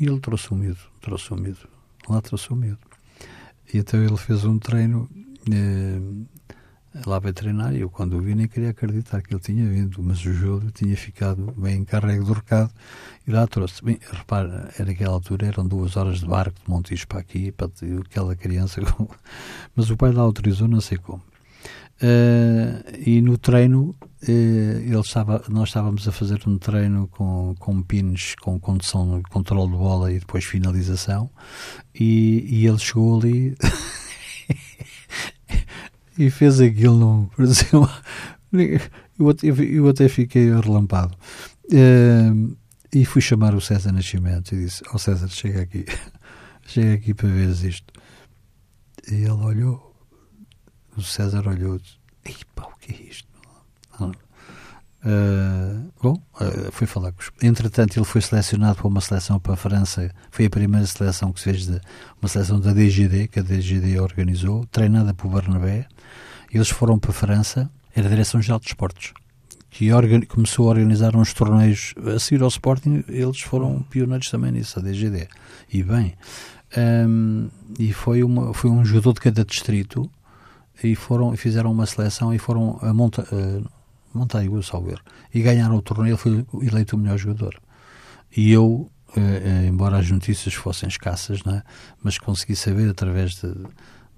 [0.01, 1.69] E ele trouxe o miúdo, trouxe o miúdo,
[2.09, 2.79] lá trouxe o miúdo.
[3.73, 5.09] E então ele fez um treino,
[5.49, 6.27] uh,
[7.07, 10.03] lá vai treinar, e eu quando o vi nem queria acreditar que ele tinha vindo,
[10.03, 12.71] mas o Júlio tinha ficado bem encarregue do recado
[13.27, 13.85] e lá trouxe.
[13.85, 17.69] Bem, repara, era naquela altura eram duas horas de barco de Montijo para aqui, para
[18.07, 18.81] aquela criança,
[19.75, 21.23] mas o pai lá autorizou, não sei como.
[22.03, 23.95] Uh, e no treino
[24.29, 29.71] uh, ele estava, nós estávamos a fazer um treino com, com pins, com condução, controle
[29.71, 31.31] de bola e depois finalização
[31.95, 33.57] e, e ele chegou ali
[36.19, 37.89] e fez aquilo, não pareceu.
[39.19, 41.17] Eu até, eu até fiquei relampado.
[41.67, 42.57] Uh,
[42.93, 45.85] e fui chamar o César Nascimento e disse: Ó oh, César, chega aqui,
[46.67, 47.93] chega aqui para ver isto.
[49.11, 49.95] E ele olhou,
[50.97, 53.24] o César olhou e disse: o que é isto?
[55.05, 57.31] Uh, bom, uh, fui falar com os...
[57.43, 60.11] Entretanto, ele foi selecionado para uma seleção para a França.
[60.31, 61.81] Foi a primeira seleção que se fez de
[62.21, 65.87] uma seleção da DGD, que a DGD organizou, treinada por Barnabé.
[66.53, 69.13] Eles foram para a França, era a Direção-Geral de Esportes,
[69.71, 69.91] que
[70.27, 73.05] começou a organizar uns torneios a seguir ao Sporting.
[73.09, 75.29] Eles foram pioneiros também nisso, a DGD.
[75.71, 76.15] E bem,
[76.77, 80.11] um, e foi, uma, foi um jogador de cada distrito
[80.83, 83.65] e foram fizeram uma seleção e foram a monta, uh,
[84.15, 87.61] Montaigua, salvo erro, e ganharam o torneio, ele foi eleito o melhor jogador.
[88.37, 91.63] E eu, eh, eh, embora as notícias fossem escassas, né,
[92.03, 93.53] mas consegui saber através de,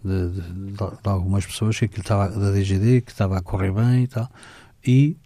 [0.04, 4.04] de, de, de, algumas pessoas que aquilo estava da DGD, que estava a correr bem
[4.04, 4.30] e tal.
[4.86, 5.16] E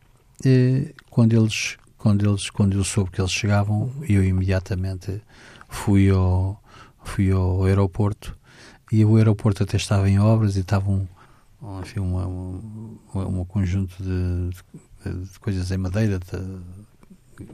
[0.44, 5.20] eh, quando eles, quando eles, quando eu soube que eles chegavam, eu imediatamente
[5.68, 6.62] fui ao,
[7.04, 8.36] fui ao aeroporto
[8.90, 11.08] e o aeroporto até estava em obras e estavam
[11.80, 14.50] enfim, uma, uma, um conjunto de,
[15.04, 17.46] de, de, coisas em madeira, de,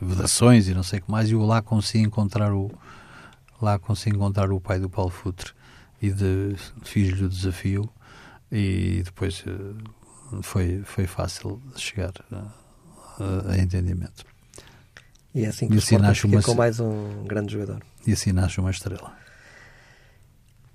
[0.00, 2.70] vedações e não sei o que mais, e eu lá consegui encontrar o
[3.60, 5.52] lá consegui encontrar o pai do Paulo Futre
[6.02, 7.88] e de, fiz-lhe o desafio
[8.50, 14.24] e depois eh, foi, foi fácil chegar a, a entendimento.
[15.34, 17.82] E é assim que e assim nasce uma, com mais um grande jogador.
[18.06, 19.16] E assim nasce uma estrela.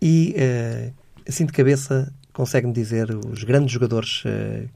[0.01, 0.93] E uh,
[1.27, 4.69] assim de cabeça consegue-me dizer os grandes jogadores uh,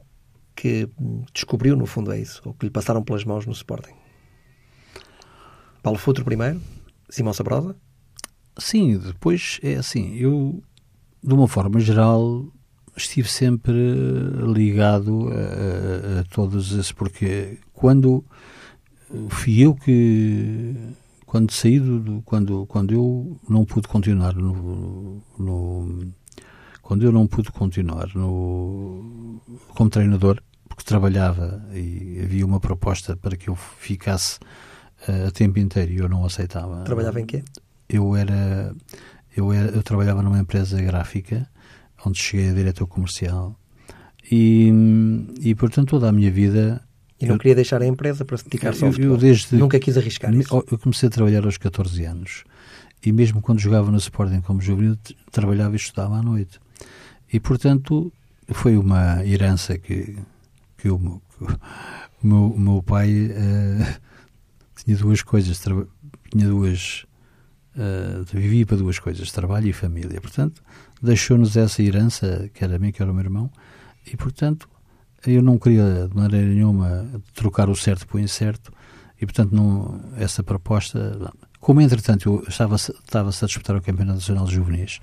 [0.54, 0.86] que
[1.32, 3.94] descobriu, no fundo, é isso, ou que lhe passaram pelas mãos no Sporting?
[5.82, 6.60] Paulo Futuro primeiro,
[7.08, 7.74] Simão Sabrosa?
[8.58, 10.62] Sim, depois é assim, eu,
[11.22, 12.46] de uma forma geral,
[12.94, 13.72] estive sempre
[14.52, 18.22] ligado a, a, a todos esses, porque quando
[19.30, 20.74] fui eu que
[21.24, 26.12] quando saí do, quando quando eu não pude continuar no, no
[26.84, 33.36] quando eu não pude continuar no como treinador porque trabalhava e havia uma proposta para
[33.36, 34.38] que eu ficasse
[35.08, 37.42] uh, a tempo inteiro e eu não aceitava trabalhava em quê
[37.88, 38.74] eu era
[39.34, 41.48] eu era eu trabalhava numa empresa gráfica
[42.04, 43.58] onde cheguei a diretor comercial
[44.30, 44.70] e,
[45.40, 46.86] e portanto toda a minha vida
[47.18, 49.14] e não eu, queria deixar a empresa para se dedicar só ao futebol.
[49.14, 50.64] Eu desde, Nunca quis arriscar isso.
[50.70, 52.42] Eu comecei a trabalhar aos 14 anos.
[53.06, 54.98] E mesmo quando jogava no Sporting como juvenil,
[55.30, 56.58] trabalhava e estudava à noite.
[57.34, 58.12] E, portanto,
[58.52, 60.16] foi uma herança que,
[60.78, 61.58] que, o, que o,
[62.22, 64.00] meu, o meu pai uh,
[64.76, 65.60] tinha duas coisas.
[66.30, 67.04] Tinha duas...
[67.76, 70.20] Uh, vivia para duas coisas, trabalho e família.
[70.20, 70.62] Portanto,
[71.02, 73.50] deixou-nos essa herança, que era a mim, que era o meu irmão,
[74.06, 74.68] e, portanto,
[75.26, 78.72] eu não queria de maneira nenhuma trocar o certo por incerto
[79.20, 81.32] e, portanto, não, essa proposta.
[81.58, 85.00] Como, entretanto, eu estava, estava a disputar o Campeonato Nacional de Juvenis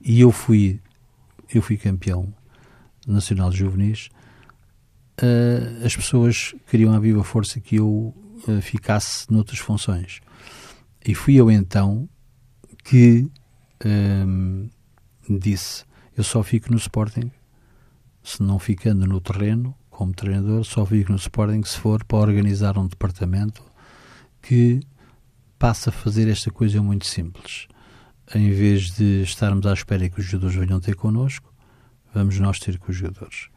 [0.00, 0.80] e eu fui,
[1.58, 2.32] eu fui campeão
[3.06, 4.08] nacional de juvenis,
[5.20, 8.14] uh, as pessoas queriam a viva força que eu
[8.48, 10.20] uh, ficasse noutras funções.
[11.04, 12.08] E fui eu então
[12.84, 13.28] que
[13.84, 14.68] um,
[15.28, 15.84] eh, disse:
[16.16, 17.30] Eu só fico no Sporting
[18.22, 22.78] se não ficando no terreno como treinador, só fico no Sporting se for para organizar
[22.78, 23.62] um departamento
[24.40, 24.80] que
[25.58, 27.66] passa a fazer esta coisa muito simples.
[28.34, 31.52] Em vez de estarmos à espera que os jogadores venham ter connosco,
[32.14, 33.48] vamos nós ter com os jogadores.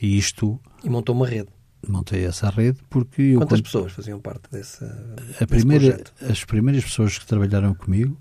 [0.00, 0.60] E isto...
[0.82, 1.48] E montou uma rede.
[1.86, 3.22] Montei essa rede porque...
[3.22, 4.84] Eu, Quantas quando, pessoas faziam parte desse,
[5.40, 6.14] a primeira, projeto?
[6.28, 8.18] As primeiras pessoas que trabalharam comigo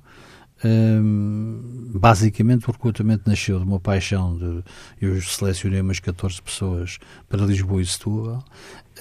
[1.93, 4.63] basicamente o recrutamento nasceu de uma paixão de
[4.99, 6.97] eu selecionei umas 14 pessoas
[7.29, 8.43] para Lisboa e Setúbal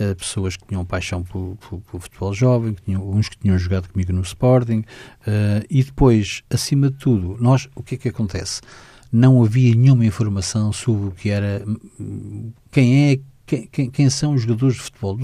[0.00, 1.56] uh, pessoas que tinham paixão pelo,
[1.98, 6.90] futebol jovem que tinham, uns que tinham jogado comigo no Sporting uh, e depois, acima
[6.90, 8.60] de tudo nós, o que é que acontece?
[9.12, 11.64] não havia nenhuma informação sobre o que era
[12.70, 15.16] quem é quem, quem, são os jogadores de futebol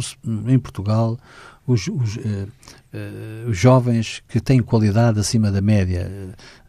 [0.46, 1.18] em Portugal
[1.66, 6.10] os, os, uh, uh, os, jovens que têm qualidade acima da média.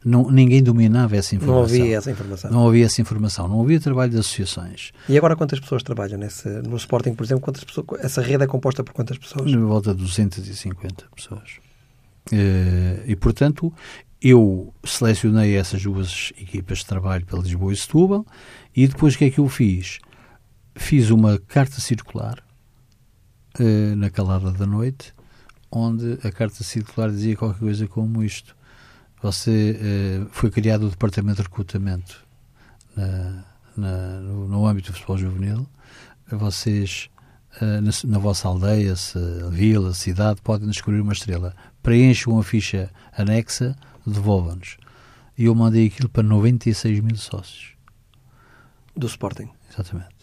[0.05, 1.55] Não, ninguém dominava essa informação.
[1.55, 2.51] Não havia essa informação.
[2.51, 3.47] Não havia essa informação.
[3.47, 4.91] Não havia trabalho de associações.
[5.09, 7.43] E agora quantas pessoas trabalham nesse, no Sporting, por exemplo?
[7.43, 9.51] Quantas pessoas, essa rede é composta por quantas pessoas?
[9.51, 11.59] Na volta de 250 pessoas.
[13.05, 13.73] E, portanto,
[14.21, 18.25] eu selecionei essas duas equipas de trabalho para Lisboa e Setúbal
[18.75, 19.99] e depois o que é que eu fiz?
[20.75, 22.43] Fiz uma carta circular
[23.59, 25.13] uh, na calada da noite,
[25.71, 28.55] onde a carta circular dizia qualquer coisa como isto.
[29.21, 32.25] Você uh, foi criado o departamento de recrutamento
[32.95, 35.67] na, na, no, no, âmbito do futebol juvenil.
[36.29, 37.09] Vocês,
[37.61, 39.17] uh, na, na, vossa aldeia, se,
[39.49, 41.55] vila, cidade, podem descobrir uma estrela.
[41.81, 44.77] Preencham uma ficha anexa, devolvam-nos.
[45.37, 47.73] E eu mandei aquilo para 96 mil sócios.
[48.95, 49.49] Do Sporting?
[49.71, 50.13] Exatamente.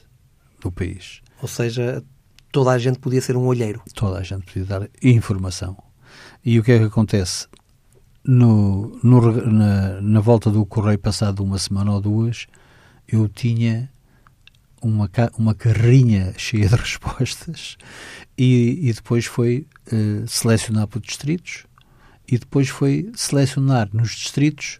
[0.60, 1.22] Do país.
[1.42, 2.04] Ou seja,
[2.50, 3.82] toda a gente podia ser um olheiro.
[3.94, 5.76] Toda a gente podia dar informação.
[6.44, 7.46] E o que é que acontece?
[8.24, 12.46] No, no na, na, volta do correio, passado uma semana ou duas,
[13.08, 13.90] eu tinha
[14.82, 17.76] uma, uma carrinha cheia de respostas
[18.36, 21.64] e, e depois foi uh, selecionar por distritos
[22.28, 24.79] e depois foi selecionar nos distritos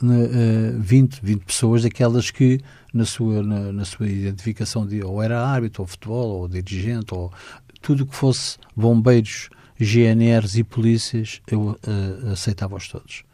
[0.00, 2.60] uh, 20, 20 pessoas, daquelas que
[2.92, 7.32] na sua, na, na, sua identificação de ou era árbitro, ou futebol, ou dirigente, ou
[7.80, 13.24] tudo que fosse bombeiros, GNRs e polícias, eu uh, aceitava-os todos.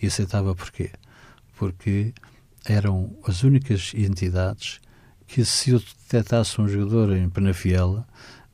[0.00, 0.90] E aceitava porquê?
[1.56, 2.14] Porque
[2.64, 4.80] eram as únicas entidades
[5.26, 8.06] que, se eu detectasse um jogador em Penafiela,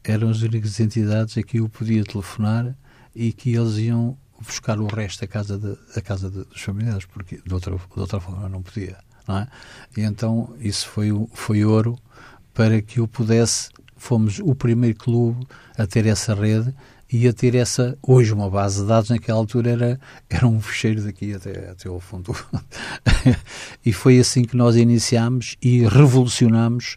[0.03, 2.77] eram as únicas entidades a que eu podia telefonar
[3.15, 7.41] e que eles iam buscar o resto da casa, de, casa de, dos familiares, porque
[7.45, 8.99] de outra, de outra forma não podia.
[9.27, 9.49] Não é?
[9.97, 11.99] E então isso foi, foi ouro
[12.55, 13.71] para que eu pudesse.
[13.97, 15.45] Fomos o primeiro clube
[15.77, 16.73] a ter essa rede
[17.11, 21.03] e a ter essa, hoje uma base de dados, naquela altura era, era um fecheiro
[21.03, 22.37] daqui até, até ao fundo.
[23.85, 26.97] e foi assim que nós iniciámos e revolucionámos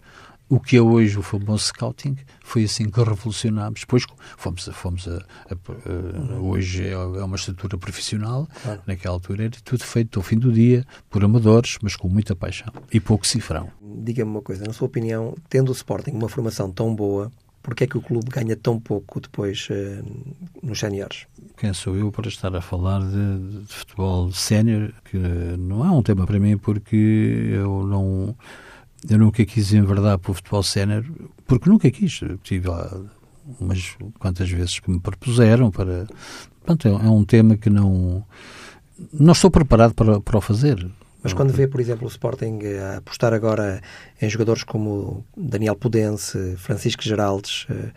[0.51, 3.79] o que é hoje o famoso scouting, foi assim que revolucionámos.
[3.79, 5.15] Depois fomos, fomos a,
[5.49, 8.81] a, a, hoje é, é uma estrutura profissional, claro.
[8.85, 12.67] naquela altura era tudo feito ao fim do dia, por amadores, mas com muita paixão
[12.91, 13.71] e pouco cifrão.
[13.81, 17.31] Diga-me uma coisa, na sua opinião, tendo o Sporting uma formação tão boa,
[17.63, 20.03] Porquê é que o clube ganha tão pouco depois uh,
[20.63, 21.27] nos séniores?
[21.55, 25.17] Quem sou eu para estar a falar de, de futebol sénior, que
[25.59, 26.95] não é um tema para mim porque
[27.51, 28.35] eu não
[29.09, 31.05] eu nunca quis enverdar para o futebol sénior,
[31.45, 32.21] porque nunca quis.
[32.43, 33.01] tive lá
[33.59, 36.07] umas quantas vezes que me propuseram para.
[36.63, 38.25] Pronto, é, é um tema que não.
[39.11, 40.87] Não estou preparado para, para o fazer.
[41.23, 42.59] Mas quando vê, por exemplo, o Sporting
[42.97, 43.81] apostar agora
[44.19, 47.91] em jogadores como Daniel Pudense, Francisco Geraldes, eh,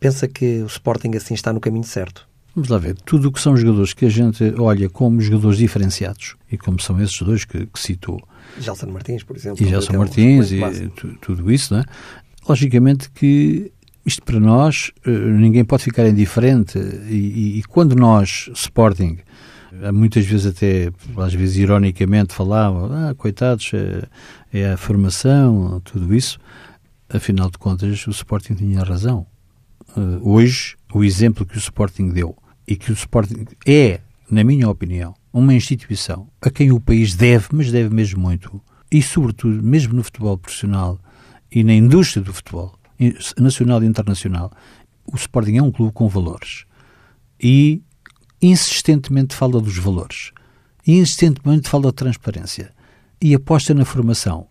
[0.00, 2.28] pensa que o Sporting assim está no caminho certo?
[2.60, 2.94] Vamos lá ver.
[3.06, 7.00] Tudo o que são jogadores que a gente olha como jogadores diferenciados, e como são
[7.00, 8.22] esses dois que, que citou.
[8.58, 9.64] Gelson Martins, por exemplo.
[9.64, 10.90] E Gelson Martins, e
[11.22, 11.84] tudo isso, não é?
[12.46, 13.72] Logicamente que
[14.04, 16.78] isto para nós, eh, ninguém pode ficar indiferente.
[16.78, 19.16] E, e, e quando nós, Sporting,
[19.94, 24.06] muitas vezes até, às vezes ironicamente falavam, ah, coitados, é,
[24.52, 26.38] é, a formação, tudo isso.
[27.08, 29.26] Afinal de contas, o Sporting tinha razão.
[29.96, 32.36] Uh, hoje, o exemplo que o Sporting deu
[32.70, 34.00] e que o Sporting é,
[34.30, 38.62] na minha opinião, uma instituição a quem o país deve, mas deve mesmo muito,
[38.92, 41.00] e sobretudo, mesmo no futebol profissional
[41.50, 42.78] e na indústria do futebol,
[43.36, 44.52] nacional e internacional,
[45.04, 46.64] o Sporting é um clube com valores.
[47.42, 47.82] E
[48.40, 50.30] insistentemente fala dos valores,
[50.86, 52.72] insistentemente fala da transparência
[53.20, 54.46] e aposta na formação.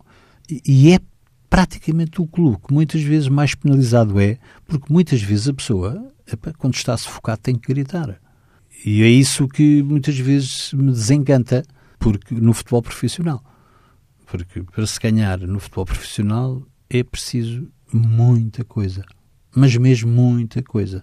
[0.66, 1.00] E é
[1.48, 6.12] praticamente o clube que muitas vezes mais penalizado é, porque muitas vezes a pessoa,
[6.58, 8.20] quando está sufocada, tem que gritar.
[8.84, 11.62] E é isso que muitas vezes me desencanta
[11.98, 13.44] porque no futebol profissional.
[14.26, 19.04] Porque para se ganhar no futebol profissional é preciso muita coisa.
[19.54, 21.02] Mas mesmo muita coisa.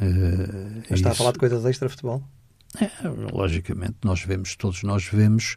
[0.00, 1.08] Uh, Mas está isso...
[1.08, 2.22] a falar de coisas extra-futebol?
[2.80, 2.88] É,
[3.32, 5.56] logicamente, nós vemos, todos nós vemos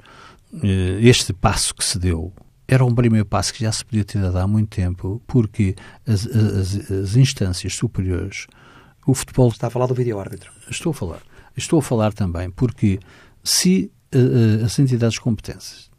[0.52, 2.34] uh, este passo que se deu.
[2.68, 5.76] Era um primeiro passo que já se podia ter dado há muito tempo, porque
[6.08, 8.48] as, as, as instâncias superiores,
[9.06, 9.50] o futebol.
[9.50, 10.52] Está a falar do vídeo-árbitro?
[10.70, 11.22] Estou a falar.
[11.56, 13.00] Estou a falar também porque
[13.44, 15.92] se uh, as entidades competentes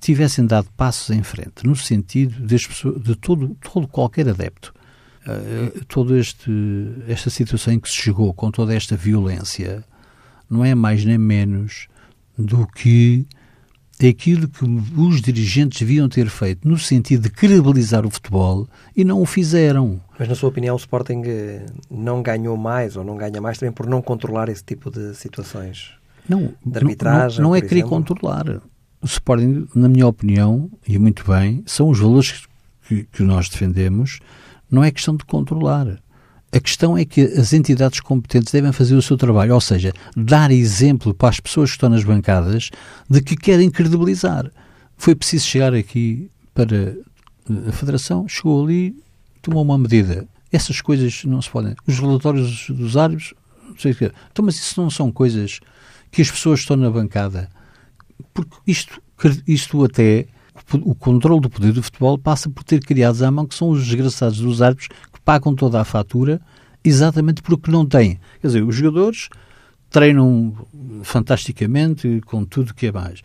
[0.00, 2.56] tivessem dado passos em frente, no sentido de,
[3.00, 4.72] de todo, todo qualquer adepto
[5.26, 9.84] uh, toda esta situação em que se chegou com toda esta violência
[10.48, 11.88] não é mais nem menos
[12.36, 13.26] do que
[14.06, 14.64] aquilo que
[14.96, 20.00] os dirigentes deviam ter feito no sentido de credibilizar o futebol e não o fizeram.
[20.18, 23.72] Mas, na sua opinião, o Sporting eh, não ganhou mais ou não ganha mais também
[23.72, 25.92] por não controlar esse tipo de situações?
[26.28, 28.60] Não, de arbitragem, não, não é querer controlar.
[29.00, 32.46] O Sporting, na minha opinião, e muito bem, são os valores
[32.86, 34.20] que, que nós defendemos
[34.70, 35.98] não é questão de controlar.
[36.50, 40.50] A questão é que as entidades competentes devem fazer o seu trabalho, ou seja, dar
[40.50, 42.70] exemplo para as pessoas que estão nas bancadas
[43.08, 44.50] de que querem credibilizar.
[44.96, 46.96] Foi preciso chegar aqui para
[47.68, 48.96] a Federação, chegou ali,
[49.42, 50.26] tomou uma medida.
[50.50, 51.74] Essas coisas não se podem.
[51.86, 53.34] Os relatórios dos árbitros,
[53.68, 54.12] não sei o quê.
[54.32, 55.60] Então, mas isso não são coisas
[56.10, 57.50] que as pessoas estão na bancada.
[58.32, 59.02] Porque isto,
[59.46, 60.26] isto até
[60.76, 63.84] o controle do poder do futebol passa por ter criados à mão que são os
[63.84, 66.40] desgraçados dos árbitros que pagam toda a fatura
[66.84, 68.18] exatamente porque não têm.
[68.40, 69.28] Quer dizer, os jogadores
[69.90, 70.54] treinam
[71.02, 73.22] fantasticamente com tudo o que é mais.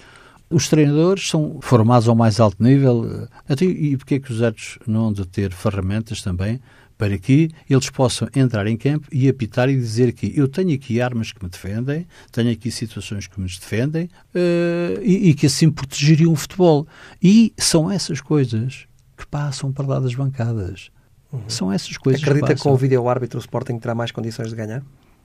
[0.49, 3.27] Os treinadores são formados ao mais alto nível.
[3.47, 6.59] Até, e porquê é que os árbitros não hão de ter ferramentas também
[6.97, 11.01] para que eles possam entrar em campo e apitar e dizer que eu tenho aqui
[11.01, 15.69] armas que me defendem, tenho aqui situações que me defendem uh, e, e, que assim
[15.69, 16.87] protegeriam o futebol.
[17.21, 18.85] E são essas coisas
[19.17, 20.89] que passam para lá das bancadas.
[21.31, 21.41] Uhum.
[21.47, 24.55] São essas coisas Acredita que, que com o vídeo-árbitro o Sporting terá mais condições de
[24.55, 24.81] ganhar?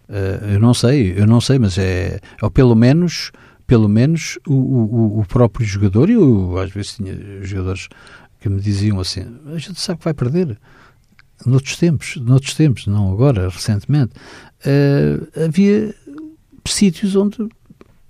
[0.09, 3.31] Uh, eu não sei, eu não sei, mas é, ou pelo menos
[3.67, 6.15] pelo menos o, o, o próprio jogador, e
[6.59, 7.87] às vezes tinha jogadores
[8.41, 10.59] que me diziam assim, a gente sabe que vai perder
[11.47, 14.13] noutros tempos, noutros tempos, não agora, recentemente,
[14.65, 15.95] uh, havia
[16.67, 17.49] sítios onde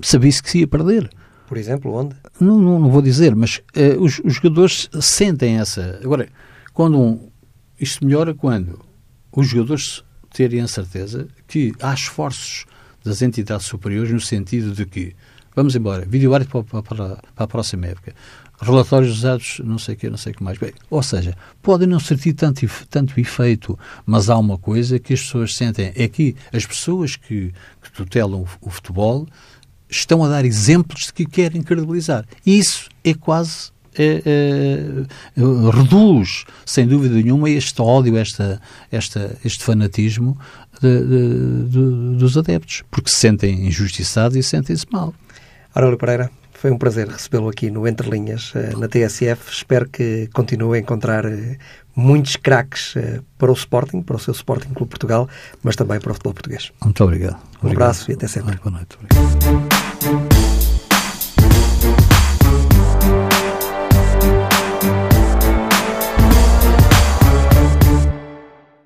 [0.01, 1.11] sabia-se que se ia perder.
[1.47, 2.15] Por exemplo, onde?
[2.41, 5.99] Não, não, não vou dizer, mas uh, os, os, jogadores sentem essa.
[6.03, 6.29] Agora,
[6.73, 7.31] quando um,
[7.81, 8.79] isto melhora quando
[9.33, 12.67] os jogadores terem a certeza que há esforços
[13.05, 15.15] das entidades superiores no sentido de que
[15.55, 18.15] vamos embora, vídeo para, para, para, a próxima época
[18.61, 20.59] relatórios usados, não sei o que, não sei o que mais.
[20.59, 25.21] Bem, ou seja, podem não sentir tanto, tanto efeito, mas há uma coisa que as
[25.21, 27.53] pessoas sentem, é que as pessoas que,
[27.83, 29.27] que tutelam o, o futebol
[29.89, 32.25] estão a dar exemplos de que querem credibilizar.
[32.45, 38.61] E isso é quase é, é, reduz, sem dúvida nenhuma, este ódio, esta,
[38.93, 40.39] esta, este fanatismo
[40.81, 45.13] de, de, de, dos adeptos, porque se sentem injustiçados e sentem-se mal.
[45.75, 49.53] Aurélio Pereira, foi um prazer recebê-lo aqui no Entre Linhas, eh, na TSF.
[49.53, 51.57] Espero que continue a encontrar eh,
[51.95, 55.29] muitos craques eh, para o Sporting, para o seu Sporting Clube Portugal,
[55.63, 56.73] mas também para o futebol português.
[56.83, 57.37] Muito obrigado.
[57.63, 58.57] Um abraço e até sempre.
[58.57, 58.99] Boa noite.
[59.01, 59.88] Obrigado.